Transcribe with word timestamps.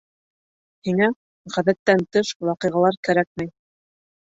Һиңә 0.89 1.11
ғәҙәттән 1.57 2.03
тыш 2.15 2.35
ваҡиғалар 2.51 3.03
кәрәкмәй! 3.09 3.57